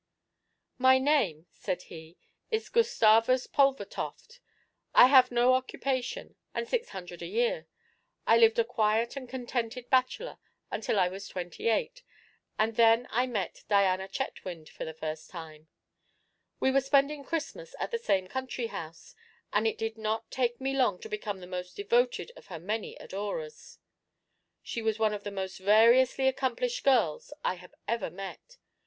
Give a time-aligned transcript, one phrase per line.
[0.79, 2.17] 'My name,' said he,
[2.49, 4.39] 'is Gustavus Pulvertoft.
[4.95, 7.67] I have no occupation, and six hundred a year.
[8.25, 10.39] I lived a quiet and contented bachelor
[10.71, 12.01] until I was twenty eight,
[12.57, 15.67] and then I met Diana Chetwynd for the first time.
[16.59, 19.13] We were spending Christmas at the same country house,
[19.53, 22.95] and it did not take me long to become the most devoted of her many
[22.95, 23.77] adorers.
[24.63, 28.57] She was one of the most variously accomplished girls I had ever met.